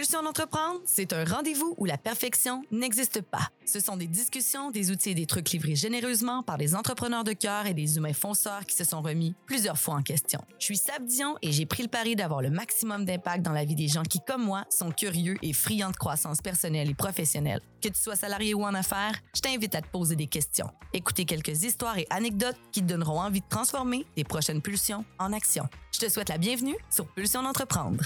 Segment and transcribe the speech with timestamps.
[0.00, 3.50] Pulsion d'entreprendre, c'est un rendez-vous où la perfection n'existe pas.
[3.66, 7.34] Ce sont des discussions, des outils et des trucs livrés généreusement par des entrepreneurs de
[7.34, 10.40] cœur et des humains fonceurs qui se sont remis plusieurs fois en question.
[10.58, 13.66] Je suis Sab Dion et j'ai pris le pari d'avoir le maximum d'impact dans la
[13.66, 17.60] vie des gens qui, comme moi, sont curieux et friands de croissance personnelle et professionnelle.
[17.82, 20.70] Que tu sois salarié ou en affaires, je t'invite à te poser des questions.
[20.94, 25.34] Écouter quelques histoires et anecdotes qui te donneront envie de transformer tes prochaines pulsions en
[25.34, 25.68] action.
[25.92, 28.02] Je te souhaite la bienvenue sur Pulsion d'entreprendre.